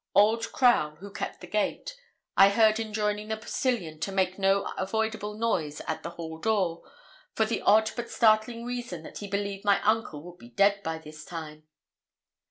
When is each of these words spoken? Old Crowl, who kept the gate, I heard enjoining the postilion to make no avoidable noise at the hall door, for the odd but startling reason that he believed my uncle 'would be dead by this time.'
Old 0.15 0.51
Crowl, 0.51 0.95
who 0.95 1.11
kept 1.13 1.41
the 1.41 1.45
gate, 1.47 1.95
I 2.35 2.49
heard 2.49 2.79
enjoining 2.79 3.27
the 3.27 3.37
postilion 3.37 3.99
to 3.99 4.11
make 4.11 4.39
no 4.39 4.63
avoidable 4.75 5.35
noise 5.37 5.79
at 5.87 6.01
the 6.01 6.09
hall 6.09 6.39
door, 6.39 6.81
for 7.35 7.45
the 7.45 7.61
odd 7.61 7.91
but 7.95 8.09
startling 8.09 8.65
reason 8.65 9.03
that 9.03 9.19
he 9.19 9.27
believed 9.27 9.63
my 9.63 9.79
uncle 9.83 10.23
'would 10.23 10.39
be 10.39 10.49
dead 10.49 10.81
by 10.81 10.97
this 10.97 11.23
time.' 11.23 11.67